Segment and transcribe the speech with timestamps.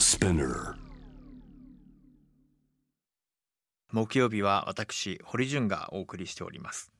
[0.00, 0.76] Spinner
[3.92, 6.90] 木曜日は私堀潤がお送りしております。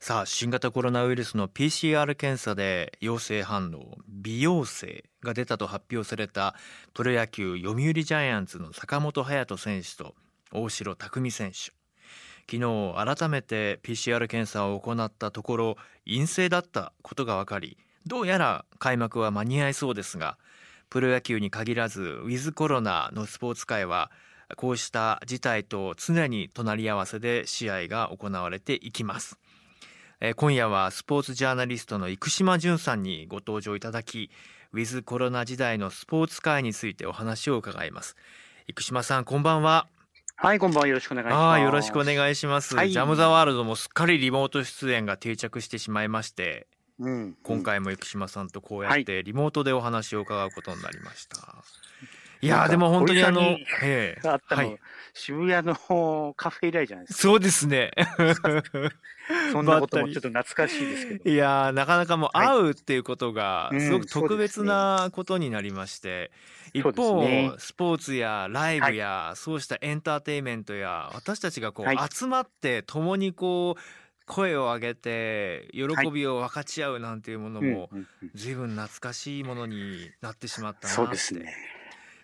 [0.00, 6.56] さあ新型コロナウイルスの PCR 検査で陽性反応微陽性が出たと発表された
[6.94, 10.16] プロ野球読売ジャイアンツの坂本勇人選手と
[10.52, 11.70] 大城卓三選手。
[12.50, 20.38] 昨日改めて PCR 検査を行ったところ陰性だったことが分かりどうやら開幕は間に合いそうですが
[20.90, 24.10] プロ野球に限らずウィズコロナのスポーツ界は
[24.56, 29.38] こうした事態と常に隣り合わせで試合が行われていきます。
[30.36, 34.30] 今夜はスポーツジャーナリストの生島淳さんにご登場いただき
[34.72, 38.16] ウィズコロナ時代のスポーツ界についてお話を伺います。
[38.68, 39.88] 生島さんこんばんは。
[40.36, 40.86] はい、こんばんは。
[40.86, 41.54] よろしくお願いします。
[41.54, 42.90] あよろしくお願いします、はい。
[42.90, 46.66] ジャムザワールドもすっかりリモート出演が定着してしまいまして
[46.98, 51.62] うん、今回も生島さんとこうやってリモートでお話を伺うことになりました、
[52.40, 53.40] い、やーでも本当にあの
[53.82, 54.28] ええ。
[54.28, 54.78] あったの、はい。
[55.14, 57.92] 渋谷のカフェ以来じゃないですそうですね。
[57.96, 58.06] か。
[59.52, 61.24] そんなこともちょっと懐かしいですけど。
[61.30, 62.46] いやーなかなかもうはい。
[62.48, 66.30] 会うっていうことがうんすごく特別なことになりまして、
[66.74, 67.52] うです方、ね。
[67.58, 71.98] スポーツやライブや、そうしたエンターテインメントや私たちがこう、はい。
[72.12, 77.90] 集まって共にこう声を上げて喜びを分かち合うなんていうものうんも
[78.34, 81.54] 随分懐かしいものになってしまったなそうですね。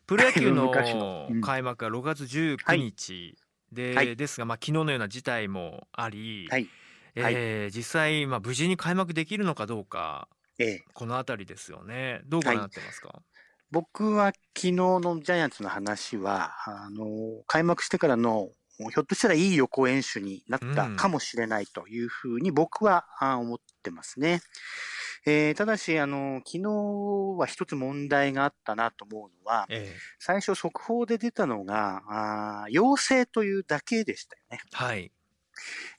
[0.06, 1.36] プロ野球昔の。
[1.40, 3.36] 開幕は6月19日
[3.72, 4.16] で、はい。
[4.16, 6.68] ですが、まあ、昨日のような事態もあり、はい。
[7.14, 12.22] えー実際、まあ、無事に開幕できるのかどうかええ、この辺りですよね。
[12.26, 13.22] どうご覧になってますか、
[13.70, 18.50] 僕は昨日のジャイアンツの話は、あの、開幕してからの、
[18.90, 24.40] ひょっとしたらいい予行演習になったかもしれないというふうに僕はあ思ってますね。
[25.24, 26.68] えーただし、あの、昨日
[27.38, 34.60] は一つ問題があったなと思うのは、ええ最初速報で出たのが、あー陽性というだけでしたよね。
[34.72, 35.12] はい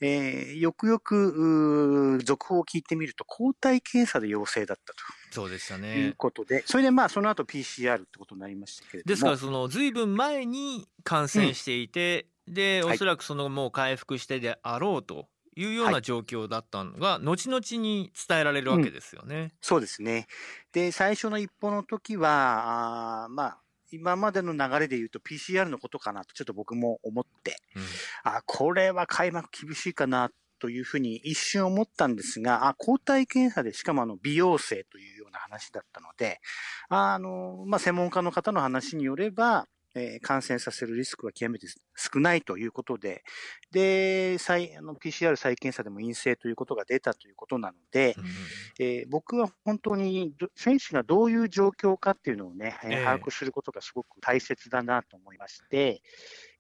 [0.02, 4.94] えーよくよく、続報を聞いてみると、抗体検査で陽性だった
[5.32, 9.10] そうでしたというねことで、それでまあ、その後 PCR ってことになりましたけれども。
[9.10, 19.54] ですからそのずいぶん前に感染していて、ではいおそらくそのもう回復してであろうというようはない状況だったのが、後々に伝えられるわけですよね。
[19.62, 20.28] そうですね。
[20.72, 23.58] で、最初の一歩の時は、あーまあ、
[23.92, 27.84] 今までの流れで言うと PCR のことかなとちょっと僕も思って、うん
[28.24, 36.40] あ、これは開幕厳しいかなというふうに一瞬思ったんですが、あ、抗体検査でしかもあの美容性というような話だったので、
[36.90, 43.24] あの、まあ、専門家の方の話によれば、えー感染させるリスクは極めて少ないということで、
[43.72, 48.26] で、再あの PCR 再検査でも陰性ということが出たということなので、うん
[48.80, 53.02] えー僕は本当にど選手がどういう状況かっていうのをね、えーえ。
[53.02, 56.02] え把握することがすごく大切だなと思いまして、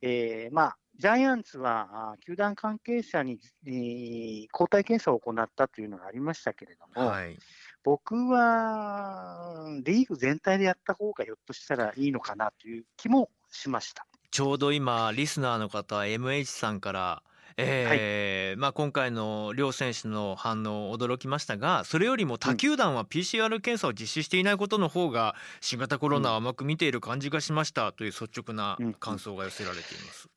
[0.01, 7.37] えーまあ、ジャイアンツは球団関係者に、えー抗体検査を行ったというのがありましたけれども、はい
[7.83, 14.07] 僕はリーグ全体でやった方がひょっとしたらいいのかなという気もしました。
[14.31, 17.23] ちょうど今リスナーの方 MH さんから、
[17.57, 30.29] えーまあ、今回の両選手の反応驚きましたがそれよりも他球団は PCR 検査を実施していないことの方が新型コロナを甘く見ている感じがしましたという率直な感想が寄せられています。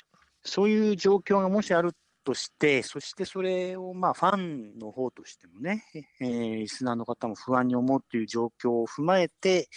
[0.44, 1.92] そういう状況がもしある
[2.26, 5.84] として、そしてそれをまあファンの方としてもね、
[6.20, 9.68] えーリスナーの方も不安に思うという状況を踏まえて、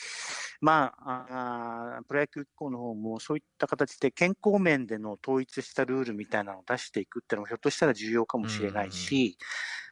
[0.60, 9.38] まあ、あープロ野球機構の方もそういった形で健康面での統一したルールみたいなのを出していくっていうのもひょっとしたら重要かもしれないし、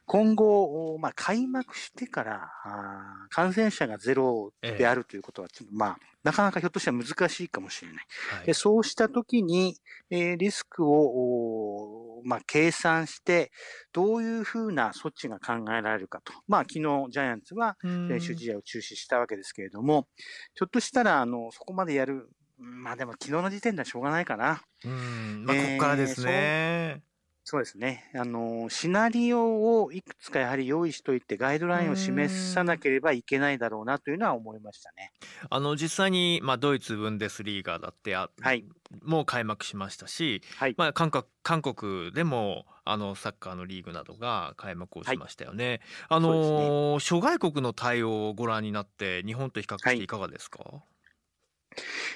[0.06, 8.06] 今後、まあ、開幕してからあー感染者がゼロであるということは、ちょっとまあ、なかなかひょっとしたら難しいかもしれない。
[8.36, 9.76] はいでそうしたときに、
[10.10, 13.50] えーリスクを、まあ、計算して、
[13.92, 16.32] どういうふうな措置が考えられるかと。
[16.46, 16.80] まあ、昨日、
[17.10, 17.76] ジャイアンツは
[18.08, 20.08] 練習試合を中止したわけですけれども、
[20.54, 24.62] ひょっとしたら、あの、そこまでやる、まあでも昨日の時点ではしょうがないかな。
[24.84, 27.02] うんまあ、こえーこからですね。
[27.50, 28.10] そうですね。
[28.14, 35.12] あの、シナリオをいくつかやはり用意しといて、ガイドラインを示さなければいけないだろうなというのは思いましたね。
[35.48, 38.66] あの実際に、まあ、ドイツブンデスリーガだってあ、はい
[39.02, 40.74] もう開幕しましたし、はい。
[40.76, 45.80] まあ、韓国韓国でもあのサッカーのリーグなどが開幕をしましたよね。
[46.10, 50.82] あそうですねの諸外国の対応をご覧になって日本と比較していかがですか、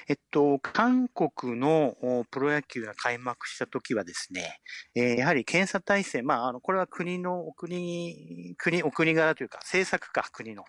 [0.07, 1.95] えっと、韓国の
[2.31, 4.59] プロ野球が開幕したときはですね、
[4.95, 10.63] えー、やはり検査体制、まあ、あの、これは国の、お国、国、お国柄というか、政策か、国の。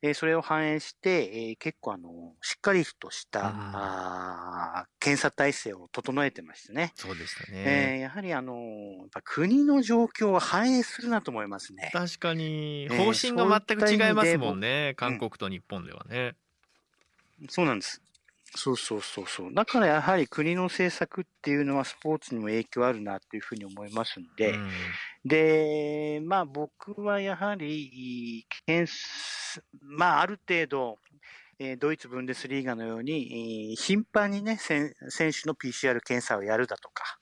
[0.00, 6.92] えー、それを反映して、えー、結構あの、しっかりとした、うん、あ検査体制を整えてましたね。
[6.94, 7.64] そうでしたね。
[7.66, 11.90] えー、やはりあの、やっぱ国の状況を反映するなと思いますね。
[11.92, 16.36] 確かに、方針が全く違いますもんね、韓国と日本ではね。
[17.48, 18.00] そうなんです。
[18.54, 19.54] そうそうそうそう。
[19.54, 24.70] だからやはり国の政策っていうのはスポーツにも影響あるなっていうふうに思いますんで、うん、
[25.24, 28.46] で、まあ僕はやはり、
[29.82, 30.98] まあある程度、
[31.58, 37.18] えドイツブンデスリーガのように、頻繁にね、選手の PCR 検査をやるだとか、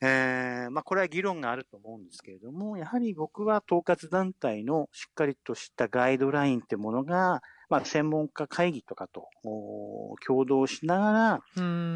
[0.00, 9.28] えー、まあ、これは議論があると思うんですけれども、やはり僕は統括団体のしっかりとしたガイドラインってものが、まあ、専門家会議とかと
[10.26, 11.40] 共同しながら、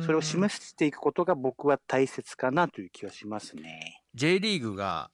[0.03, 4.03] それを示していくことが僕は大切かなという気はしますね。
[4.15, 5.11] J リーグが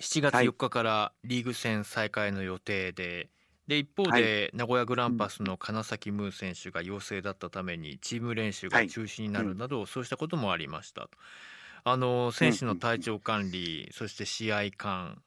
[0.00, 3.28] 7月4日からリーグ戦再開の予定で、はい
[3.68, 11.08] で一方で名古屋グランパスの金崎ムー選手が陽性だったためにチーム練習が中止になるなど、そうしたこともありました。
[11.84, 15.22] あの選手の体調管理、そして試合感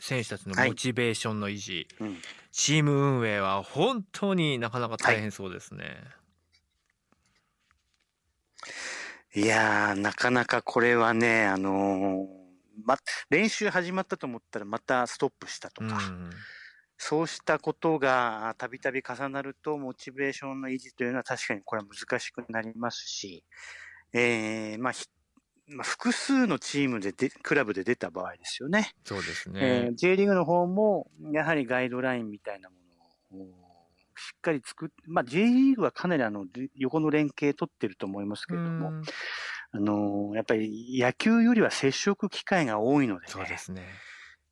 [0.00, 2.16] 選手たちのモチベーションの維持、はいうん、
[2.52, 5.84] チーム運営は本当になかなか大変そうですね。
[9.34, 12.26] はい、いやなかなかこれはね、あのー、
[12.84, 12.96] ま、
[13.30, 16.30] 練習始まったと思ったらまたストップしたとか、うん、
[16.98, 23.44] そうしたことがたびたび重なると、モチベーションの維持というのは確かにこれは難しくなりますし、
[24.12, 24.92] えーまあ、
[25.68, 28.92] まあ、複数のチームでで、クラブで出た場合ですよね。
[29.04, 29.60] そうですね。
[29.62, 32.76] えー、J リーグの方も、やはりガイドラインみたいなも
[33.32, 33.48] のを
[34.16, 36.46] しっかり作っ、まあ、J リーグはかなりあの、
[36.76, 38.92] 横の連携取ってると思いますけれども、
[39.72, 43.84] あのー、やっぱり野球よりは接触機会が多いので、ね、そうですね。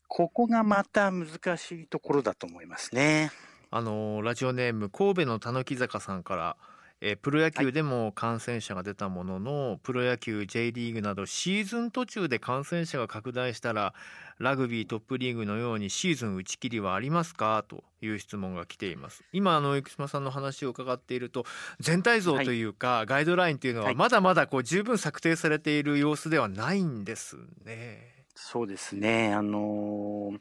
[0.09, 3.31] ここがまた難しいところだと思いますね。
[3.71, 6.57] あのー、ラジオネーム、神戸のたぬき坂さんから、
[7.07, 13.93] えー、プロ野球でも感染者が出たものの、はい、プロ野球 J リーグなどシーズン途中で感染者が拡大したら
[14.39, 17.63] ラグビートップリーグのようにシーズン打ち切りはありますか？
[17.69, 19.23] という質問が来ています。
[19.33, 21.45] 今あの生島さんの話を伺っていると
[21.79, 27.37] 全体像というか、はい、ガイドラインというのはまだまだこう十分策定されている様子ではないんです
[27.67, 28.15] ね。
[28.37, 29.33] そうですね。
[29.33, 30.39] あのー、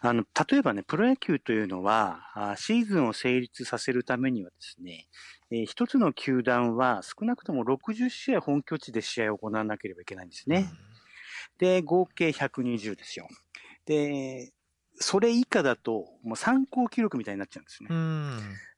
[0.00, 5.06] あの、例えばね、プロ野球というのは、シーズンを成立させるためにはですね、
[5.50, 10.68] えー、一つの球団は少なくとも60試合本拠地で試合を行わなければいけないんですね。
[11.58, 13.28] で、合計120ですよ。
[13.86, 14.52] で、
[14.98, 17.88] それ以下だと、もう参考記録みたいになっちゃうんですね。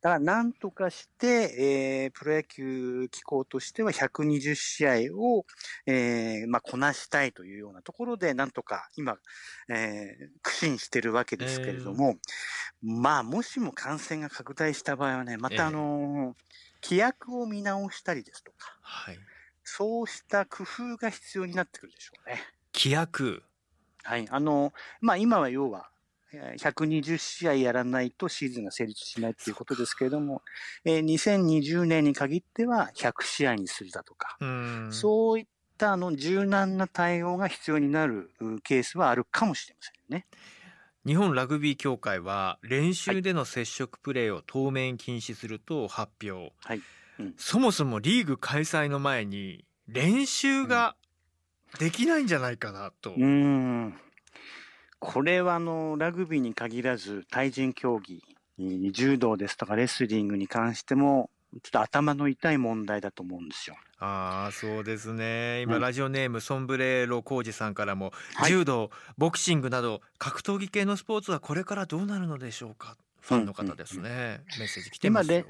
[0.00, 5.44] だから、なんとかして、えー、プロ野球機構としては120試合を、
[5.86, 9.16] えー、まあ、こなしたいというようなところで、なんとか今、
[9.68, 12.16] えー、苦心してるわけですけれども、
[12.84, 16.48] えー、まあ、もしも感染が拡大した場合はね、またあのー
[16.82, 19.18] 規約を見直したりですとか、はい、
[19.64, 22.40] そうした工夫が必要になってくるでしょうね。
[22.74, 23.42] 規約？
[24.04, 24.26] はい。
[24.30, 25.90] あの、まあ、今は要は、
[26.32, 30.42] 120試合やらないとシーズンが成立しないということですけれども、
[30.84, 35.46] えー、2020年に限っては100試合にするだとか、うそういっ
[35.78, 38.30] たあの柔軟な対応が必要になる
[38.62, 40.26] ケースはあるかもしれませんね。
[41.06, 46.82] 日本ラグビー協会は練習での接触プレーを当面禁止すると発表、はい。
[47.18, 50.96] うん、そもそもリーグ開催の前に練習が
[51.78, 53.14] できないんじゃないかなと。
[53.16, 53.98] うん
[55.00, 58.22] これはあのラグビーに限らず対人競技
[58.92, 61.30] 柔道ですとかレスリングに関しても
[61.62, 63.76] ちょっと頭の痛い問題だと思うんですよ。
[64.00, 65.62] ああそうですね。
[65.62, 72.96] 今、うん、ラジオネームソンブレーロ浩二さんからも、はい、柔道ボクシングなど格闘技系のスポーツはこれからどうなるのでしょうか？
[73.20, 74.24] ファンの方ですね、うんうんうん、
[74.60, 75.44] メッセージ来てますよ。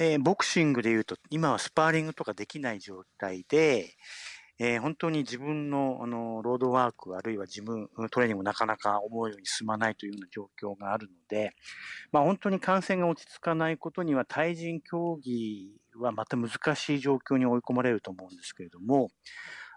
[0.00, 3.94] えー、ボクシングでいうと今はスパーリングとかできない状態で、
[4.58, 11.50] えー、本当に自分のあのロードワーク、あるいは自分、トレーニングなかなか思うように進まないというような状況があるので、
[12.12, 19.08] まあ、本当に感染が落ち着かないことには、対人競技はまた難しい状況に追い込まれると思うんですけれども、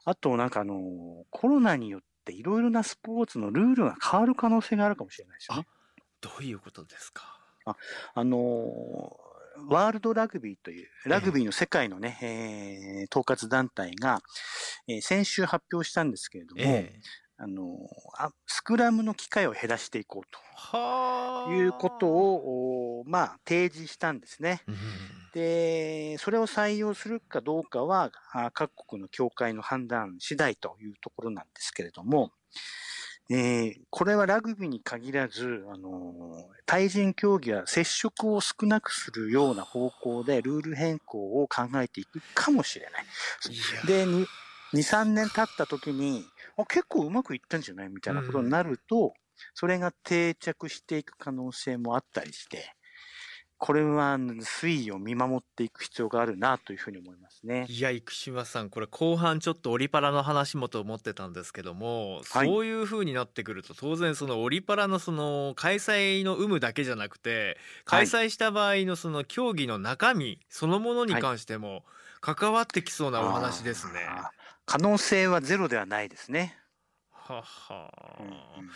[0.05, 5.67] あとなんかあの、コロナによっていろいろなスポーツのルールが変わる可能性があるかもしれないですよね。
[6.21, 7.23] どういうことですか？
[7.65, 7.75] あ、
[8.13, 9.17] あの
[9.69, 14.21] ワールドラグビーという、ラグビーの世界のね、えー、統括団体が、
[14.87, 17.77] えー、先週発表したんですけれども、えー、あの
[18.17, 20.39] あ、スクラムの機会を減らしていこうと。
[21.49, 24.61] いうことを、まあ、提示したんですね。
[25.33, 32.31] で、それを採用するかどうかは、あ各国の協会の判断次第というところなんですけれども、
[33.29, 43.05] えーこれはラグビーに限らず、あのー対人競技は接触を少なくするような方向でルール変更を考えていくかもしれない。
[43.87, 44.25] で、2、
[44.73, 46.25] 3年経った時に、
[46.57, 47.89] あ結構うまくいったんじゃない？
[47.89, 49.13] みたいなことになると、
[49.53, 52.75] それが定着していく可能性もあったりして、
[53.59, 57.65] これは推移を見守っていく必要があるなというふうに思いますね。
[57.69, 71.83] いや生島さんこれ後半ちょっとオリパラの話もと思ってたんですけども、はいそういう風になってくると当然そのオリパラのその開催の有無だけじゃなくて開催した場合のその競技の中身そのものに関しても
[72.21, 74.05] 関わってきそうなお話ですね。
[74.07, 74.25] あー
[74.65, 76.57] 可能性はゼロではないですね。
[77.11, 78.71] ははうんうん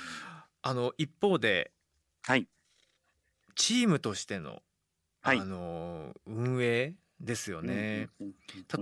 [0.63, 1.71] あの一方で
[2.23, 2.47] はい。
[3.55, 4.61] チームとしての、
[5.21, 5.39] はい。
[5.39, 8.09] あの運営ですよね。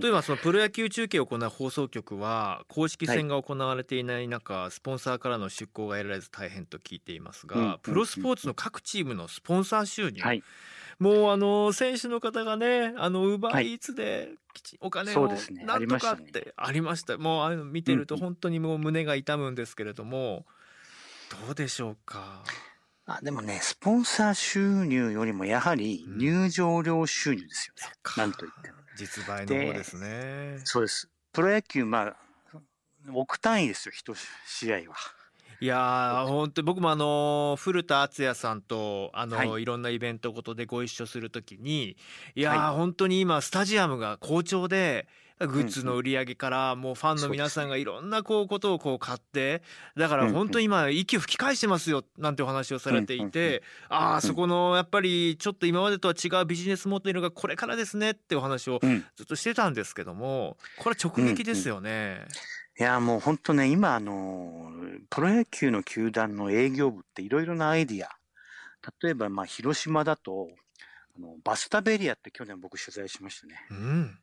[0.00, 10.42] 例えばそのプロ野球中継を行う放送局は公式戦が行われていない中、スポンサーからの出向が得られず大変と聞いていますが、うんプロスポーツの各チームのスポンサー収入、はい。
[10.98, 13.66] もうあの選手の方がねあのウーバはい。
[13.66, 14.30] ーイーツで
[14.80, 15.28] お金を
[15.66, 20.44] なんとかってありましたもうあの見てると本当にもう胸が痛むんですけれども
[21.46, 22.42] どうでしょうか？
[23.18, 27.92] あでもね、スポンサー収入よりもやはりうん入場料収入ですよね。
[28.02, 28.78] かなんと言っても。
[28.96, 30.60] 実売の方ですね。
[30.64, 31.08] そうです。
[31.32, 32.16] プロ野球、まあ、
[33.14, 34.14] 億単位ですよ、一
[34.46, 34.96] 試合は。
[35.62, 41.98] いやー本当に僕もあの古田敦也さんとあの、、はいろんなイベントごとでご一緒するときに
[42.34, 45.06] いやー、は本当に今スタジアムが好調で
[45.46, 49.62] グッズの売り上げからもうファンの皆さんがいろんなこうことをこう買って
[49.96, 59.04] だから本当に今息を吹き返してますよなんてお話をされていてああそこのやっぱりちょっと今までとは違うビジネスモデルがこれからですねってお話をうん。
[59.16, 62.26] ずっとしてたんですけどもこれは直撃ですよね。
[62.78, 64.72] いや、もう本当ね、今、あの、
[65.10, 68.08] プロ野球の球団の営業部っていろいろなアイディア。
[69.02, 70.48] 例えば、まあ、広島だと、
[71.16, 73.66] あのバスタベリアって去年僕取材しましたね。
[73.70, 74.18] うん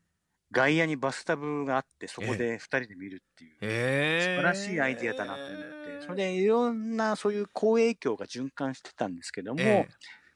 [0.52, 3.58] 外野にバスタブがあって、そこで二人で見るっていう。
[3.62, 4.20] え。
[4.22, 9.90] ー、素晴らしいアイディアだなと思って、それでいろんなそういう好影響が循環してたんですけども、ええ。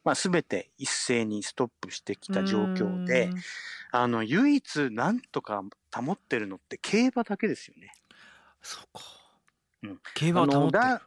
[0.04, 3.30] まあ、全て一斉にストップしてきた状況で
[3.92, 5.64] あの唯一なんとか
[5.94, 7.92] 保ってるのって競馬だけですよね。
[8.64, 9.04] そうか。
[9.84, 10.00] うん。
[10.16, 10.84] 競馬を保ってる。
[10.84, 11.02] あのダ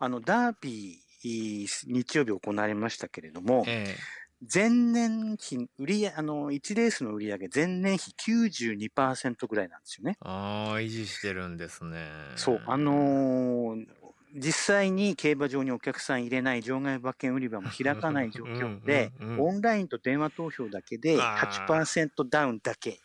[0.00, 3.96] あのダービー日曜日行われましたけれども、え
[4.40, 10.12] 前年比売りあの1レースの売り上げ前年比92%ぐらいなんですよね。
[10.16, 12.06] えああ維持してるんですね。
[12.36, 13.86] そう、あのー
[14.34, 23.00] 実際に競馬場にお客さん入れない場外馬券売り場も開かない状況で うんうんうんオンラインと電話投票だけであー8%ダウンだけ。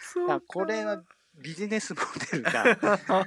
[0.00, 1.02] そうかだからこれは
[1.42, 2.62] ビジネスモデルが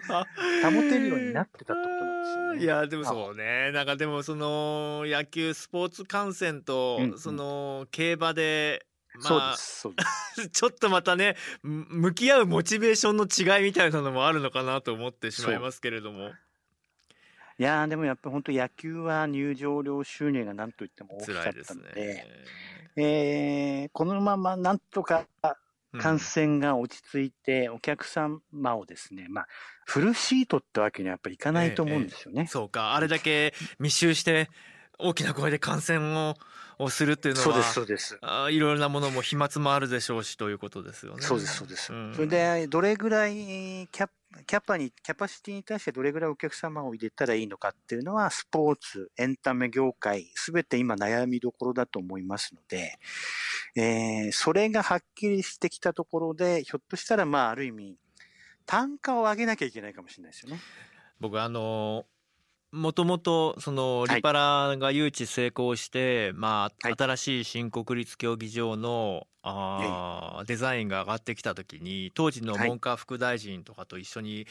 [0.64, 2.11] 保てるようになってたってことなんですよね。
[2.60, 3.72] いやでもそうね。
[3.72, 7.20] なんかでもその野球スポーツ観戦と、うんうん。
[7.20, 8.86] その競馬で
[9.16, 9.56] まあ。
[10.52, 16.32] ちょっとまたねむ向き合うモチベーションの違いみたいなのもあるのかなと思ってしまいますけれども。
[17.60, 22.26] いやーでもやっぱり本当野球は入場料収入が何と言っても大きか辛いですったので、ね。
[22.96, 25.52] えーこのままなんとかうん
[26.00, 28.40] 感染が落ち着いて、お客様
[28.78, 29.48] をですね、まあ、
[29.86, 32.48] フルシートってわけにはやっぱりいかないと思うんですよね。
[32.48, 34.50] そうかあれだけ密集して
[34.98, 36.36] 大きな声で観戦を
[36.80, 38.18] をするっていうのはそうです、そうです。
[38.22, 41.22] あーいろいろなものも飛沫もあるでしょうしということですよね。
[41.22, 41.94] そうです、そうです。
[41.94, 44.10] んそれで、どれぐらいキャ
[44.48, 52.98] キャパに、キャパシティに対してどれぐらいお客様を入れたらいいのかっていうのは、スポーツ、エンタメ業界、すべて今悩みどころだと思いますので、
[53.76, 57.98] えーそれがはっきりしてきたところで、ひょっとしたら、まあ、ある意味、
[58.66, 60.62] 単価を上げなきゃいけないかもしれないですよね。
[61.20, 62.06] 僕あの
[62.72, 72.70] もともとそのはいリパラが誘致成功して、まあはい新しい新国立競技場のあーデザインが上がってきた時に当時のはい。
[72.70, 74.46] 文科副大臣とかと一緒に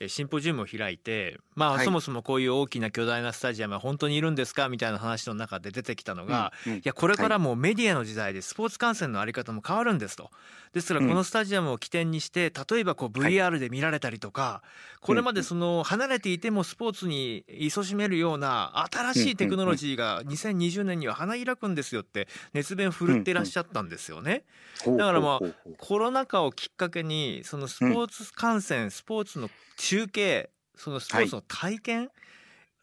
[0.00, 1.84] えシンポジウムを開いて、まあはい。
[1.84, 6.78] そもそもこういう大きな巨大なスタジアムは本当にいるんですかみたいな話の中で出てきたのが、うんうん。
[6.78, 10.30] いやこれからもうメディアの時代でスポーツ観戦のあり方も変わるんですと。
[10.74, 11.08] ですからうん。
[11.08, 14.62] このスタジアムを起点にして例えばこう VR で見られたりとか、
[15.00, 24.44] これまでその離れていてもスポーツに勤しめるような新しいテクノロジーが2020年には花開くんですよって熱弁振るってらっしゃったんですよね。
[24.84, 25.40] だからまあ
[25.78, 32.10] コロナ禍をきっかけにそのスポーツ観戦、スポーツの中継そのスポーツの体験、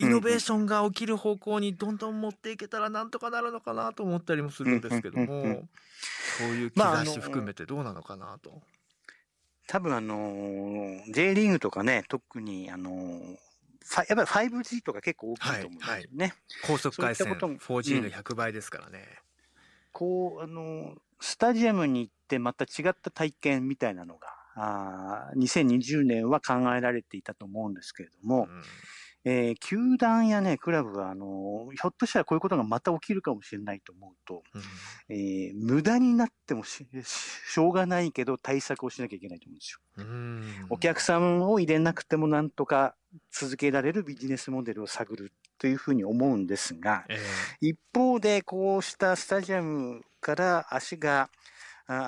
[0.02, 5.68] イノベーションが起きる方向にどんどん持っていけたらなんとかなるのかなと思ったりもするんですけども、
[6.40, 8.62] そういう兆し含めてどうなのかなと。
[9.68, 13.36] 多分あのー、J リーグとかね、特にあのー、
[14.10, 15.96] やっぱり 5G とか結構大きいと思うんですよね。
[15.96, 16.20] はい。
[16.20, 19.00] はい、高速回線 4G の100倍ですからね。
[19.00, 19.08] うん、
[19.94, 28.64] こう、あのー、スタジアムに行ってまた違った体験みたいなのが、あ2020年は考えられていたと思うんですけれども、うん
[29.24, 34.62] えー、球団やね、クラブは、あのひょっとしたらこういうことがまた起きるかもしれないと思うと、うん、
[35.16, 39.80] えー、無駄になってもししょうがないけど対策をしなきゃいけないと思うんですよ。
[39.98, 40.66] うん。
[40.70, 42.96] お客さんを入れなくてもなんとか
[43.32, 47.20] 続けられるビジネスモデルを探るというふうに思うんですが、えー、
[47.70, 51.30] 一方でこうしたスタジアムから足が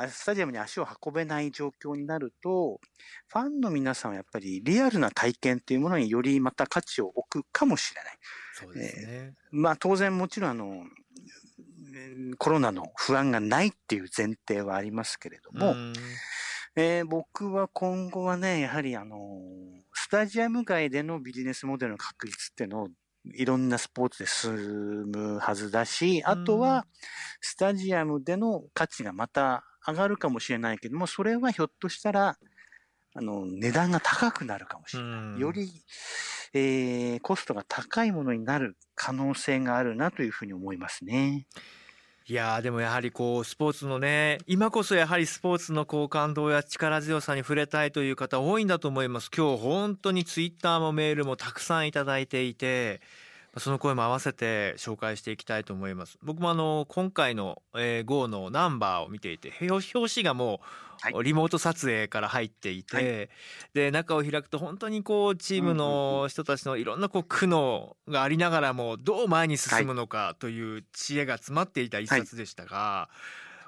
[0.10, 2.80] スタジアムに足を運べない状況になると、
[3.28, 8.18] ファンの皆さんはやっぱりリアルな体験っていうものによりまた価値を置くかもしれない。
[8.54, 9.04] そうですね。
[9.08, 10.84] えー、まあ当然もちろんあの、
[12.38, 15.76] コロナの不安がないっていう前提はありますけれども、
[16.76, 19.18] えー、僕は今後はね、やはりあの、
[19.94, 22.88] スタジアム外でのビジネスモデルの確立っていうのを
[23.26, 26.86] いろんなスポーツで進むはずだし、あとは、
[27.42, 32.38] スタジアムでの価値がまた上がるかもしれないけども、それはひょっとしたら、
[33.16, 35.40] あの、値段が高くなるかもしれない。
[35.40, 35.70] より、
[36.54, 41.48] えー、コストが高いものになる可能性があるなというふうに思いますね。
[42.26, 53.02] いやでもやはりこうスポーツのね今こそやはりスポーツのこう感動や力強さに触れたいという方多いんだと思います今日本当にツイッターもメールもたくさんいただいていて
[53.58, 56.18] その声も合わせて紹介していきたいと思います。
[56.24, 60.60] 僕もあの今回の、えー、GO のナンバーを見ていて表紙がも
[61.14, 63.30] うリモート撮影から入っていて、はい、
[63.74, 73.10] で中を開くと本当にこうチームの人たちのいろんなこう苦悩がありながらもどう前に進むのかという知恵が詰まっていた一冊でしたが、は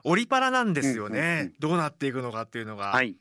[0.06, 2.88] い、オリパラなんですよね、どうなっていくのかっていうのが。
[2.88, 3.16] はい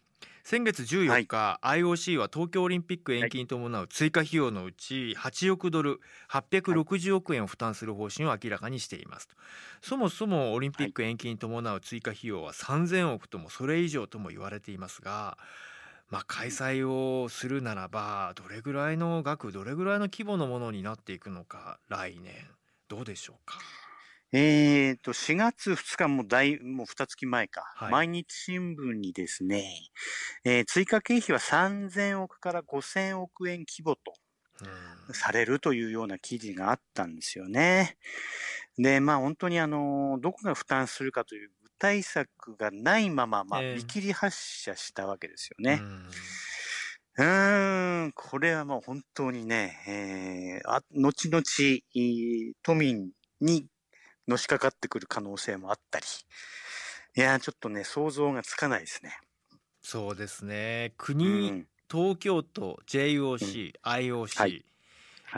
[0.46, 9.28] 先月14日、はい、IOC は東京オリンピック延期に伴う追加費用のうち8億ドル860億円を負担する方針を明らかにしています
[9.80, 15.38] そもそもオリンピック延期に伴う追加費用は3000億ともそれ以上とも言われていますが
[16.10, 22.34] まあ、開催をするならばどれぐらいの額どれぐらいの規模のものになっていくのか来年
[22.88, 23.58] どうでしょうか？
[24.36, 29.64] えっ、と、4月2日も大、もう2月前か、はい、毎日新聞にですね、
[30.42, 34.12] えー、追加経費は3000億から5000億円規模と
[35.12, 37.96] されるというような記事があったんですよね。
[38.76, 45.80] で、まあ本当にあの、どこが負担するかという具体策がないまま、まあ見切り発車したわけですよね。
[47.18, 51.44] うーん、これはもう本当にね、えー、あ後々、
[52.64, 53.68] 都民に
[54.28, 56.06] のしかかってくる可能性もあったり。
[57.16, 59.16] いやちょっとね、想像がつかないですね。
[59.82, 60.94] そうですね。
[60.96, 64.58] 国、うん、東京都、JOC、うん、IOC、はいは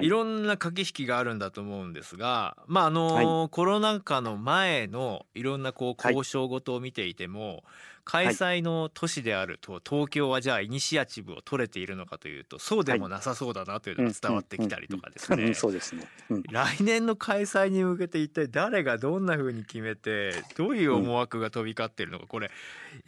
[0.03, 7.65] い、いろんな駆け引きがあるんだと思うんですが、まああのーはい、コロナ禍の前のいろんなこう交渉事を見ていても、
[8.05, 15.55] 開催の都市であると東京はじゃあイニシアチブを取れているのかというとそうでもなさそうだなというのが伝わってきたりとかですね。
[15.55, 16.07] そうですね、
[16.53, 22.53] 来年の開催に向けて一体誰がどんなふうに決めてどういう思惑が飛び交っているのかこれ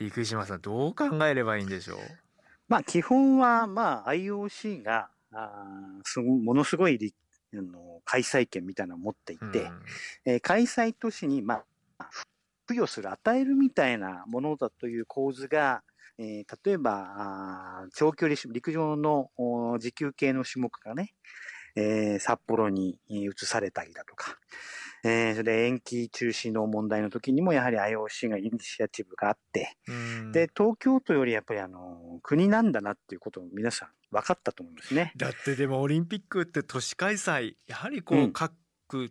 [0.00, 1.98] 生島さんどう考えればいいんでしょう？
[2.66, 5.50] まあ基本はまあ IOC があ
[6.04, 7.14] すごものすごい
[7.54, 9.82] あの開催権みたいなのを持っていて、うん、
[10.24, 11.62] えー、開催都市にま
[11.98, 12.06] あ
[12.68, 15.82] 付与する、与えるみたいなものだという構図が、
[16.18, 19.30] えー、例えば、長距離陸上の
[19.78, 21.14] 持久系の種目がね、
[21.74, 24.36] えー、札幌に移されたりだとか、
[25.04, 29.76] えー、それで延期中止の問題の時にもやはり IOC がイニシアチブがあって、
[30.32, 35.12] で、東京都よりやっぱりあの、国なんだなっていうことを皆さん分かったと思いますね。
[35.16, 38.52] だってでもオリンピックって都市開催、やはりこう、うん、各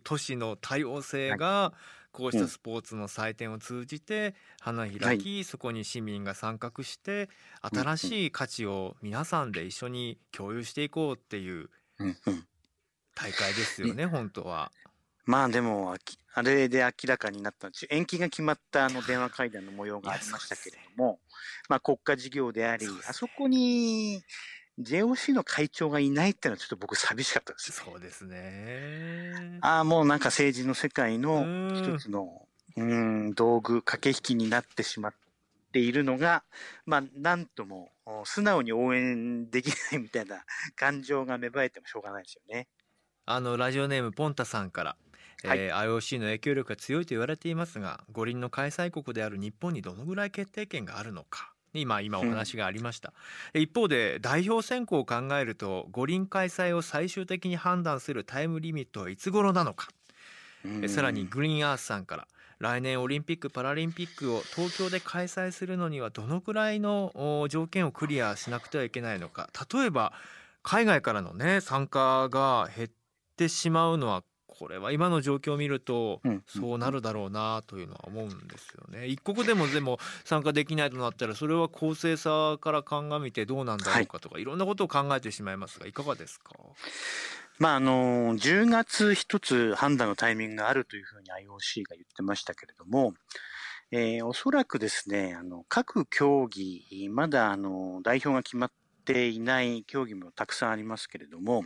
[0.02, 1.98] 都市の多様性が、はい。
[2.10, 7.28] こうしたスポーツの祭典を通じて花開き、そこに市民が参画して
[7.60, 11.70] 新しい価値を皆さんで一緒に共有していこうっていう
[13.14, 14.72] 大会ですよね、本当は。
[15.28, 15.94] まあでも、
[16.32, 21.20] あれで明らかになった延期が決まったあの電話会談の模様がありましたけれども、
[21.68, 24.22] まあ国家事業であり、あそこに
[24.80, 29.58] JOC の会長がいないっていうのはちょっと僕寂しかったです、ね、そうですね。
[29.60, 32.46] ああ、もうなんか政治の世界の一つの、
[32.78, 35.14] うん、道具、駆け引きになってしまっ
[35.74, 36.42] ているのが、
[36.86, 37.90] まあ、なんとも
[38.24, 40.42] 素直に応援できないみたいな
[40.74, 42.66] 感情が芽生えてもしょうがないですよね。
[43.26, 44.96] あの、ラジオネームポンタさんから、
[45.44, 51.52] はい、えー、IOC の影響力が強いと言われていますが五輪の開催国である日本にどのぐらい決定権があるのか？
[51.74, 53.12] 今今お話がありました、
[53.54, 59.88] うん、一方で代表選考を考えると五輪開催を最終的に判断するタイムリミットはいつ頃なのか、
[60.64, 62.26] うん、さらにグリーンアースさんから
[62.58, 69.48] 来年オリンピック・パラリンピックを東京で開催するのにはどのくらいの条件をクリアしなくてはいけないのか？
[69.72, 70.12] 例えば
[70.62, 72.88] 海外からのね参加が減っ
[73.36, 74.24] てしまうのは
[74.58, 79.06] これは今の状況を見るとそうなるだろうなというのは思うんですよね。
[79.06, 86.54] 一国でもでも参加できないとなったらそれは公正さから鑑みてどうなんだろうかとか、はい、いろんなことを考えてしまいますがいかがですか？
[87.58, 93.14] まああの10月一つ判断のタイミングがあるというふうに IOC が言ってましたけれども、
[93.90, 98.72] えー、おそらくですねあの各競技まだあの代表が決まっ
[99.08, 101.64] ていない競技もたくさんありますけれども、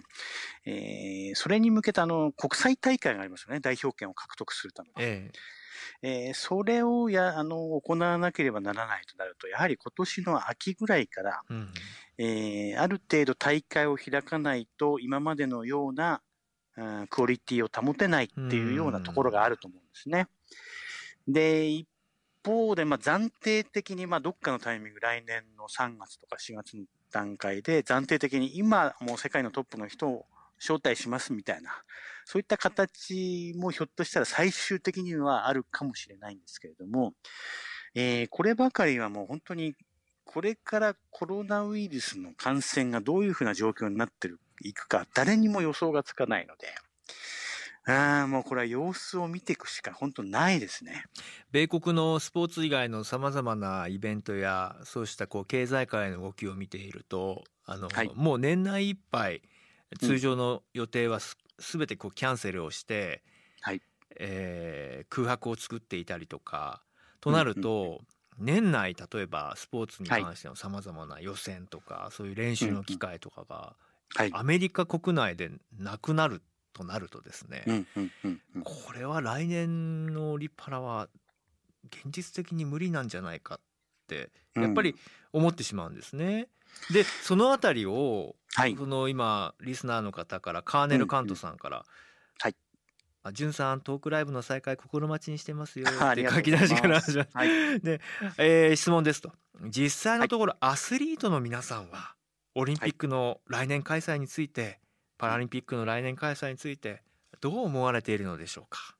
[0.64, 4.94] えー、それに向けたあの国際大会がありますよね、代表権を獲得するために。
[4.98, 5.30] え
[6.04, 11.68] えー、それをやあの行わなければならないとなると、やはり今年の秋ぐらいから、うん、
[12.18, 16.22] えー、ある程度大会を開かないと、今までのような、
[16.76, 20.28] うん、クオリティを保てないっていうようなところがあると思うんですね。
[21.26, 21.88] で、一
[22.44, 30.26] 方で、まあ、暫定的に、まあ、どっかのタイミング、来年の3月とか4月の段階で、暫定的に今、もう世界のトップの人を
[30.58, 31.70] 招待しますみたいな、
[32.24, 37.14] そういった形もひょっとしたら最終的にはあるかもしれないんですけれども、
[37.94, 39.74] えー、こればかりはもう本当に、
[40.24, 44.30] これからコロナウイルスの感染がどういうふうな状況になって
[44.62, 46.68] いくか、誰にも予想がつかないので、
[47.84, 51.04] ああ、もうこれは様子を見ていくしか本当ないですね。
[51.50, 59.42] 米国のスポーツ以外のさまざまなイベントやそうしたこう経済界の動きを見ているとあの、はい、もう年内いっぱい
[59.98, 61.36] 通常の予定はす,、
[61.76, 63.22] べてこうキャンセルをして、
[63.60, 63.82] はい。
[64.16, 66.82] えー、空白を作っていたりとか
[67.20, 68.00] となると、
[68.38, 73.76] 年内例えばスポーツに関してのさまざまな予選とか、そういう練習の機会とかが、
[74.32, 77.86] アメリカ国内でなくなるとなるとですね、
[78.64, 81.08] これは来年のオリパラは
[81.86, 83.60] 現実的に無理なんじゃないかっ
[84.06, 84.94] てやっぱり
[85.32, 86.48] 思ってしまうんですね。
[86.90, 91.86] でそのあたりを、はい、その今リスナーの方からカーネル・カントさんから、うんうん、
[92.38, 92.56] はい。
[93.24, 98.00] あ、じゅんさんトークライブの再開心待ちにしてますよって書き出しから始まはい、で、
[98.38, 99.30] えー、質問ですと。
[99.68, 102.16] 実際のところ、アスリートの皆さんは
[102.54, 104.80] オリンピックの来年開催について
[105.22, 107.00] パラリンピックの来年開催について
[107.40, 108.96] どう思われているのでしょうか？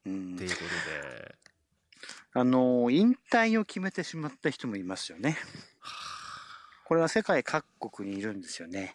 [0.00, 1.34] っていうことで。
[2.34, 5.38] あの、引退を決めてしまった人もいますよね。
[6.84, 8.92] これは世界各国にいるんですよね。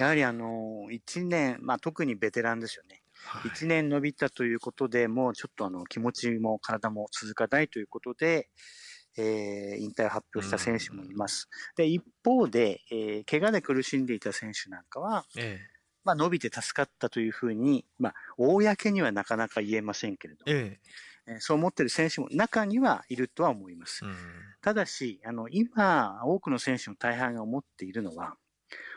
[0.00, 3.04] やはりあの、1年、まあ特にベテランですよね。
[3.14, 8.48] はい、1年伸びたということで、もうちょっとあの気持ちも体も続かないということで、
[9.16, 11.48] えー、引退を発表した選手もいます。
[11.76, 15.77] で、一方で、えー、怪我で苦しんでいた選手なんかは、ええ
[16.08, 20.78] まあ、伸びて助かったというふうに、まあ、公にはなかなか言えませんけれども、え
[21.26, 24.06] え、そう思っている選手も中にはいるとは思います。
[24.06, 24.14] うん、
[24.62, 28.36] ただし、あの、今、多くの選手の大半が思っているのは、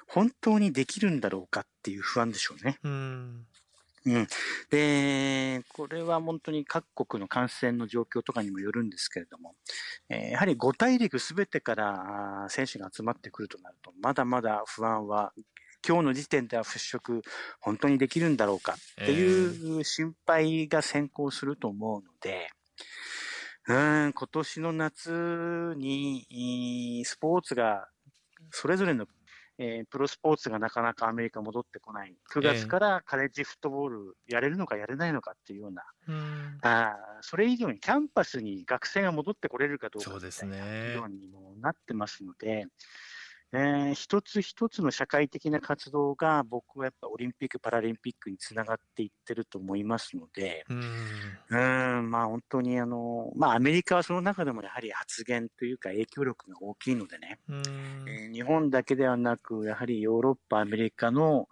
[0.07, 2.79] 本当にできるんだろうかっていう不安でしょうね。
[2.81, 3.45] うん
[4.05, 4.27] うん。
[4.69, 9.55] で、これは本当に各国の感染の状況とかにもよるんですけれども、
[10.09, 15.33] えー、やはり5大陸すべてから選手が集まってくるとなると、まだまだ不安は
[15.87, 17.21] 今日の時点では払拭、
[17.59, 22.49] 本当にできるんだろうかっていう心配が先行すると思うので、
[23.67, 27.87] うん、今年の夏に、スポーツが、
[28.49, 29.05] それぞれの、
[29.57, 32.15] えー、プロスポーツがなかなかアメリカ戻ってこない。
[32.33, 42.65] 9月からカレッジフットボールやれるのかやれないのかっていうような、うん、あそれ以上にキャンパスに学生が戻ってこれるかどうかみたいなようにもなってますので、
[43.53, 57.61] えー、一つ一つの社会的な活動が僕はやっぱオリンピック・パラリンピックにつながっていってると思いますので、うん、うんまあ本当にあの、まあアメリカはその中でもやはり発言というか影響力が大きいのでね、うん。
[58.07, 61.49] えー、日本だけではなく、やはりヨーロッパ、アメリカの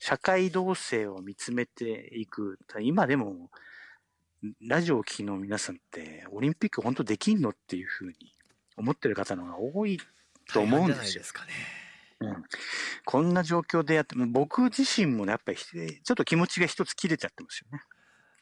[0.00, 3.50] 社会動静を見つめていく、今でも
[4.60, 8.14] ラジオを聴きの皆さんってオリンピック本当できんのっていうふうに
[8.76, 9.98] 思ってる方の方が多い
[10.52, 11.24] と思うんですよ。
[11.24, 11.52] すかね。
[12.20, 12.44] うん、
[13.04, 17.80] こんな状況でやって、僕自身もね、やっぱりちょっと気持ちが一つ切れちゃってますよね。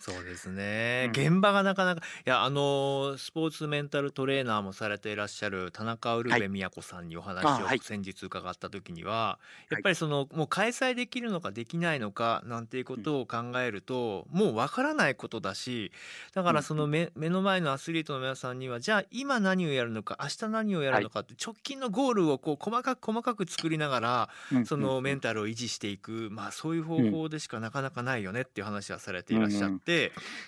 [0.01, 1.21] そうですね、うん。
[1.21, 7.81] 現場がなかなかいやあのスポーツメンタルトレーナーもされていらっしゃる田中ウルヴェ都さんにお話をあはい。
[7.83, 9.39] 先日伺った時には、
[9.71, 15.93] やっぱりそのもう開催できるのかできないのかなんていうことを考えると、もうわからないことだし
[16.35, 24.29] だからその目目の前のアスリートの皆さんにはじゃあ今何をやるのか明日何をやるのかって直近のゴールをこう細かく細かく作りながら
[24.67, 29.94] そのメンタルを維持していく、まあ、そういう方法でしかなかなかないよねっていう話はされていらっしゃって、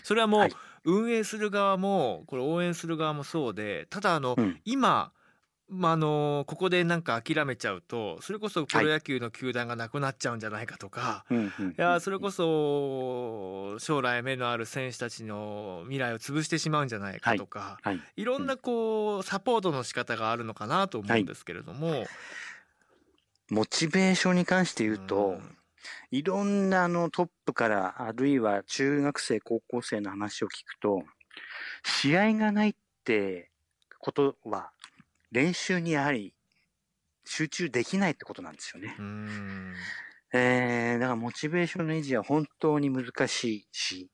[0.02, 0.52] それはもうはい。
[0.87, 4.61] 運営する側もこれ応援する側もそうでただあの、うん。
[4.64, 5.11] 今、
[5.68, 11.24] まあ、あのここでなんか諦めちゃうとそれこそプロ野球の球団がなくなっちゃうんじゃないかとか。
[11.28, 22.06] うんうんいやそれこそ将来目のある選手たちの未来を潰してしまうんじゃないかとか、はい、い、ろんなこうサポートの仕方があるのかなと思うんですけれども、
[23.50, 25.56] モチベーションに関して言うと、うん
[26.11, 31.03] いろんなあのトップから、あるいは中学生、高校生の話を聞くと、
[31.85, 33.51] 試合がないって
[33.99, 34.70] ことは、
[35.31, 36.35] 練習にやはり
[37.25, 38.96] 集中できないってことなんですよね。
[38.99, 39.75] うん
[40.33, 44.11] えー、だからモチベーションの維持は本当に難しいし、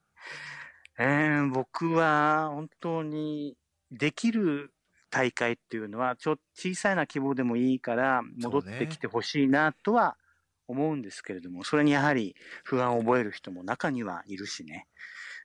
[0.99, 3.57] えー、僕は本当に
[3.91, 4.73] できる
[5.11, 10.17] 大会っていうのは、ちょっと小さいな希望でもいいから戻ってきてほしいなとは
[10.73, 14.89] 思うんですけれども、それにやはり不安を覚える人も中にはいるしね、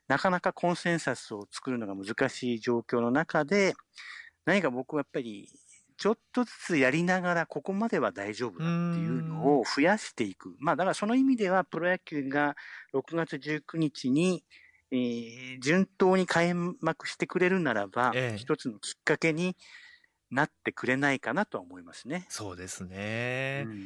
[0.08, 3.76] なかなかコンセンサスを作るのが難しい状況の中で、
[4.46, 5.50] 何か僕はやっぱり
[5.98, 10.56] ちょっとずつやりながらここまでは大丈夫だっていうのを増やしていく。
[10.60, 12.56] まあだからその意味ではプロ野球が
[12.94, 14.44] 6月19日に、
[14.92, 18.38] えー順当に開幕してくれるならば、ええ。
[18.38, 19.58] 一つのきっかけに
[20.30, 22.26] なってくれないかなとは思いますね。
[22.30, 23.78] そうですね、うん。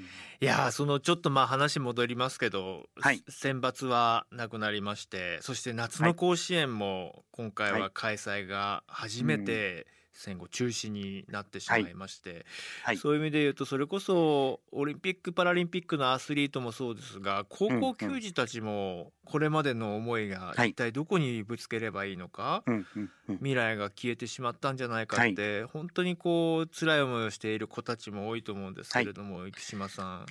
[0.41, 3.23] いやーそのちょっとまあ話戻りますけど、はい。
[3.29, 7.91] 選抜はなくなりましてそして夏の甲子園も今回ははい。
[7.93, 12.45] 開催が初めて戦後中止になってしまいまして、
[12.83, 12.97] はい。
[12.97, 20.69] そういう意味で言うとそれこそオリンピック・パラリンピックのアスリートもそうですが高校球児たちもこれまでの思いがはい。
[20.71, 23.37] 一体どこにぶつければいいのか、うんうんうん。
[23.37, 30.25] 未来が消えてしまったんじゃないかって、本当にこう辛い思いをしている子たちも多いと思うんですけれども、生島さん。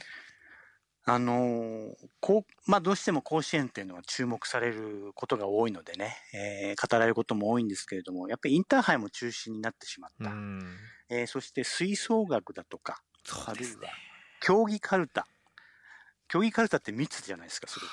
[1.12, 10.30] あのーこう、まあどうしても甲子園っていうのは注目されることが多いのでね、えー語られることも多いんですけれども、やっぱりインターハイも中止になってしまった。
[10.30, 10.76] うん
[11.08, 13.88] えーそして吹奏楽だとか、そうですね。
[14.40, 15.26] 競技カルタ。
[16.28, 17.90] 競技カルタって密じゃないですか、すごく。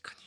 [0.00, 0.24] 確か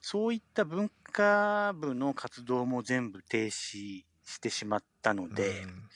[0.00, 5.34] そういった文化部の活動も全部停止してしまったのに。
[5.34, 5.88] で、うん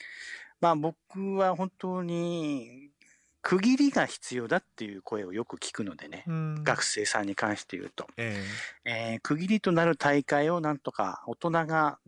[0.60, 2.90] まあ僕は本当に
[3.42, 6.64] 区切りが必要だっていう声をよく聞くのでね、うん。
[6.64, 8.44] 学生さんに関して言うと、え
[8.84, 9.14] え。
[9.16, 11.98] ー区切りとなる大会をなんとか大人が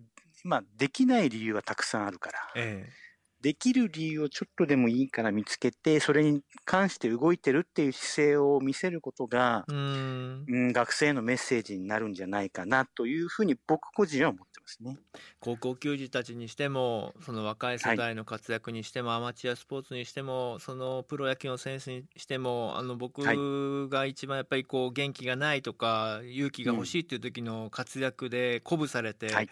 [0.44, 2.92] 今できない理由はたくさんあるから、ええ。
[3.40, 10.44] できる理由をちょっとでもいいから見つけて、それに関して動いてるっていう姿勢を見せることが、えうん。
[10.46, 14.98] うん、学生へのメッセージになるんじゃないかなというふうに僕個人は思ってますね。
[15.40, 23.36] 高校球児たちにしてもその若い世代の活躍にしても、アマチュアスポーツにしてもそのプロ野球の選手にしてもあの僕はい。
[23.88, 29.48] が一番やっぱりこう元気がないとか勇気が欲しいっていう時の活躍で鼓舞されて、はい。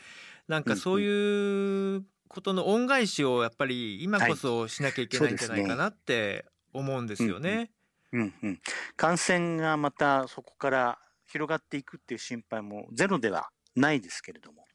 [0.47, 7.71] なんかそういうことの恩返しをやっぱり今こそしなきゃいけないんじゃないかなって思うんですよね。
[8.13, 8.61] うんうん。
[8.97, 14.68] 感染がまたそこから広がっていくっていう心配もゼロではないですけれども、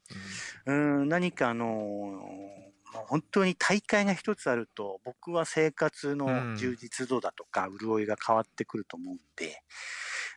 [0.66, 2.20] うん、何かあの
[3.08, 9.62] 本当に大会が一つあると、僕は生活の充実度だとか、潤いが変わってくると思うんで、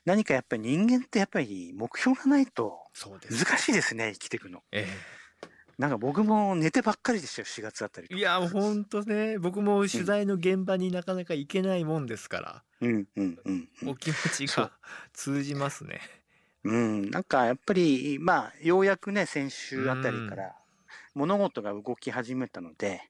[0.05, 2.79] 何かやっぱり人間ってやっぱり目標がないと
[3.29, 4.63] 難しいですね、生きていくの。
[4.71, 4.87] え
[5.77, 9.37] なんか僕も寝てばっかりでしたよ、4月あたりとえ、いや本当ね。
[9.37, 12.91] 僕も取材の現場になかなか行けないもんですから、うん。
[12.91, 13.07] うん。
[13.15, 13.39] うん。
[13.45, 13.89] うん。
[13.89, 14.71] お気持ちが
[15.13, 16.01] 通じますね。
[16.63, 20.55] うん、なんかやっぱり、まあ、ようやくね、先週あたりから
[21.13, 23.01] 物事が動き始めたので、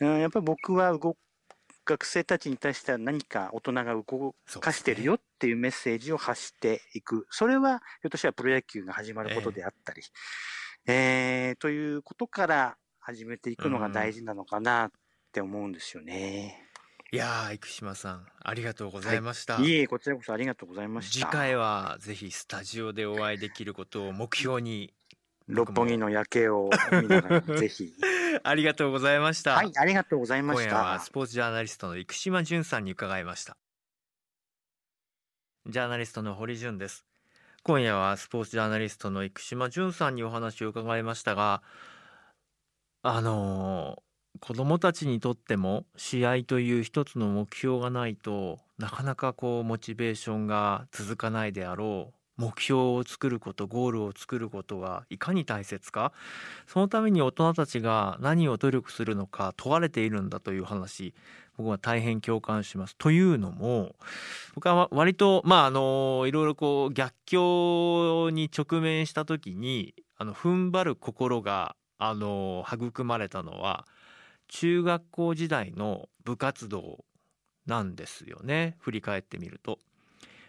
[0.00, 1.16] うん、やっぱり僕は動
[1.84, 7.26] 学生たちに対しては何か大人が動かしてるよっていうメッセージを発していく。
[7.30, 10.02] それは、ひょっとしたらプロ野球が始まることであったり、
[10.86, 14.90] えーということから始めていくのが大事なのかなっ
[15.32, 16.61] て思うんですよね。
[17.12, 19.60] いやー生島さんありがとうございました。
[19.60, 21.26] いえいえ、こちらこそありがとうございました。
[21.26, 24.94] 次回はぜひスタジオでお会いできることを目標に
[25.46, 27.92] 六本木の夜景を見ながら、 ぜひ。
[28.42, 29.56] ありがとうございました。
[29.56, 31.10] はい、ありがとうございま今した夜はス。
[31.10, 33.58] ポーツジャーナリストの生島淳さんに伺いました
[35.66, 37.04] ジャーナリストの堀潤です
[37.62, 41.62] 今夜はスポーツジャーナリストの生島淳さんにお話を伺いましたが
[43.02, 56.12] あのー、子どもたちにとっても試合という一つの目標がないとなかなかこうモチベーションが続かないであろう目標を作ることゴールを作ることがいかに大切か
[56.66, 61.14] そのために大人たちが何を努力するのか問われているんだという話
[61.56, 62.96] 僕は大変共感します。
[62.96, 63.94] というのも
[64.54, 73.86] 僕は割とまああのいろいろこう逆境に直面した時にあの踏ん張る心があの育まれたのは
[74.52, 77.06] 中学校時代の部活動
[77.66, 79.78] なんですよね振り返ってみると。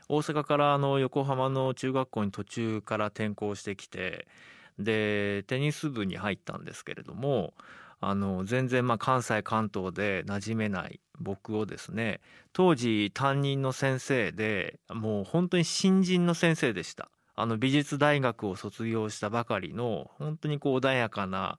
[0.10, 4.28] 大阪からあの横浜の中学校に途中から転校してきて
[4.78, 7.54] でテニス部に入ったんですけれども
[8.02, 12.20] あの全然まあ関西関東で馴染めない僕をですね
[12.52, 17.10] 当時担任の先生でもう本当に新人の先生でした。
[17.36, 21.58] あの美術大学を卒業したばかりの本当にこう穏やかな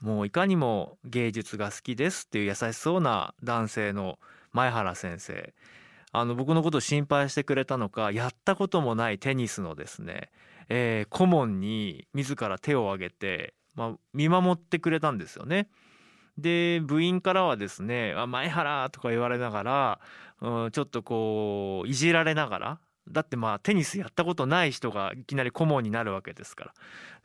[0.00, 4.18] もういかにも芸術が好きですっていう優しそうな男性の
[4.52, 5.54] 前原先生
[6.12, 10.30] あの僕のことを心配してくれたのかやったこともないテニスのですね、
[10.68, 15.68] えー、顧問に自ら手を挙げて、まあ、見守ってくれたんですよね。
[16.38, 20.00] で部員からはですね「前原」とか言われながら、
[20.40, 26.72] うん、ちょっとこういじられながらだってまあテニスやったことない人がいきなり顧問になるわけですか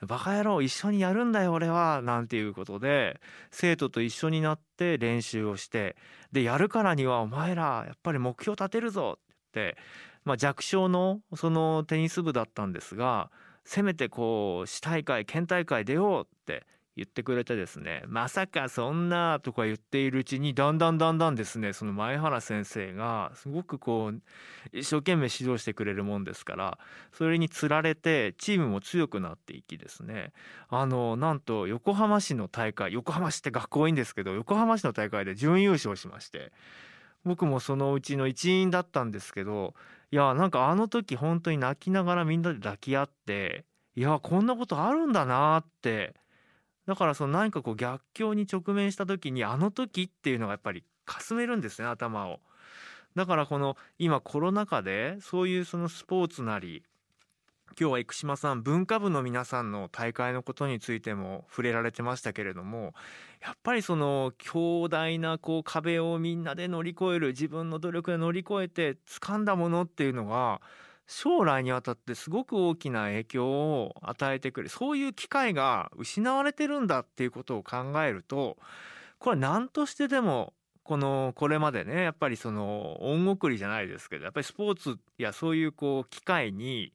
[0.01, 5.95] ら「バカ野郎一緒にやるんだよ俺は」なんていうことで生徒と一緒になって練習をして
[6.31, 9.77] でやるからにはお前らやっぱり目標立てるぞって、
[10.25, 13.31] まあ、弱小のそのテニス部だったんですが
[13.63, 16.65] せめてこう市大会県大会出ようって
[16.99, 24.21] 言ってくれてですねまさかそんなとか言っているうちにだんだんだんだんですねその前原先生がすごくこう
[24.73, 26.77] 一生懸命指導してくれるもんですから
[27.13, 30.33] それにつられてチームも強くなっていきですね。
[30.67, 36.51] あのなんと横浜市の大会横浜市って学校多いんですけど横浜市の大会で準優勝しまして
[37.23, 39.73] 僕もそのうちの一員だったんですけど
[40.11, 46.15] いやなんかあの時本当に泣きながらみんなで抱き合っていやこんなことあるんだなって
[46.89, 52.39] だからその何かこう逆境に直面した時にあの時っていうのがやっぱりかすめるんですね頭を。
[53.15, 56.81] だからこの今コロナ禍でそういうそのスポーツなり
[57.79, 62.95] 今日は生島さん文化部の皆さんの大会のことについても触れられてましたけれども
[63.39, 70.59] やっぱりその強大なこう壁をみんなで乗り越える自分の努力で乗り越えて掴んだものっていうのが
[71.11, 78.57] 将来にわたってすごく大きな影響を与えてくるそういう機会が失われてるんだっていうことを考えると
[79.17, 86.93] これは何としてでもこのこれまでねやっぱりその恩送りじゃないですけどやっぱりスポーツやそういうこう機会に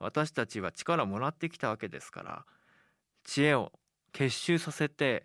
[0.00, 2.44] 私たちは力をもらってきたわけですから
[3.22, 3.70] 知恵を
[4.12, 5.24] 結集させて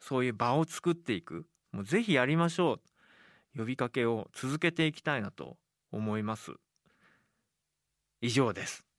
[0.00, 2.80] そういう場を作っていくもうぜひやりましょ
[3.54, 5.56] う呼びかけを続けていきたいなと
[5.92, 6.56] 思います。
[8.24, 8.93] 以上です。